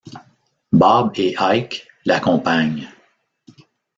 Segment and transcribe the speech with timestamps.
[0.73, 2.89] Bob et Ike l'accompagnent.